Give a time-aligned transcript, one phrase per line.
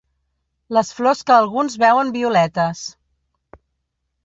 [0.77, 2.83] Les flors que alguns veuen violetes.